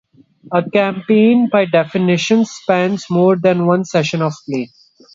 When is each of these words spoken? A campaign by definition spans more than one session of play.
A 0.51 0.67
campaign 0.67 1.47
by 1.51 1.65
definition 1.65 2.43
spans 2.45 3.07
more 3.07 3.35
than 3.35 3.67
one 3.67 3.85
session 3.85 4.23
of 4.23 4.33
play. 4.49 4.71